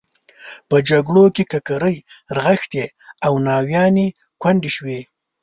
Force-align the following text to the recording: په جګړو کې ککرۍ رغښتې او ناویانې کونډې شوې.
په 0.69 0.75
جګړو 0.89 1.25
کې 1.35 1.43
ککرۍ 1.51 1.97
رغښتې 2.37 2.85
او 3.25 3.33
ناویانې 3.45 4.07
کونډې 4.41 4.71
شوې. 4.77 4.99